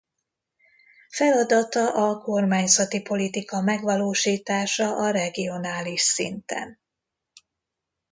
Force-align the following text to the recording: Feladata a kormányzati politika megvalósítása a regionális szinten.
Feladata 1.09 1.89
a 1.93 2.17
kormányzati 2.21 3.01
politika 3.01 3.61
megvalósítása 3.61 4.95
a 4.97 5.09
regionális 5.11 6.01
szinten. 6.01 6.79